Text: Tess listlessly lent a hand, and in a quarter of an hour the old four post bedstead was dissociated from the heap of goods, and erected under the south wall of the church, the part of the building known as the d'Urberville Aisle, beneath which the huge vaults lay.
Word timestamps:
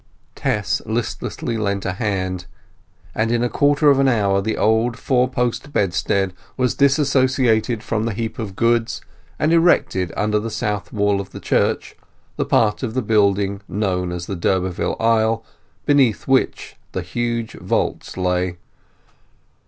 Tess 0.33 0.81
listlessly 0.87 1.57
lent 1.59 1.85
a 1.85 1.91
hand, 1.93 2.47
and 3.13 3.31
in 3.31 3.43
a 3.43 3.49
quarter 3.49 3.91
of 3.91 3.99
an 3.99 4.07
hour 4.07 4.41
the 4.41 4.57
old 4.57 4.97
four 4.97 5.29
post 5.29 5.71
bedstead 5.71 6.33
was 6.57 6.73
dissociated 6.73 7.83
from 7.83 8.05
the 8.05 8.13
heap 8.13 8.39
of 8.39 8.55
goods, 8.55 9.01
and 9.37 9.53
erected 9.53 10.11
under 10.17 10.39
the 10.39 10.49
south 10.49 10.91
wall 10.91 11.21
of 11.21 11.29
the 11.29 11.39
church, 11.39 11.95
the 12.35 12.45
part 12.45 12.81
of 12.81 12.95
the 12.95 13.03
building 13.03 13.61
known 13.67 14.11
as 14.11 14.25
the 14.25 14.35
d'Urberville 14.35 14.95
Aisle, 14.99 15.45
beneath 15.85 16.27
which 16.27 16.77
the 16.93 17.03
huge 17.03 17.53
vaults 17.53 18.17
lay. 18.17 18.57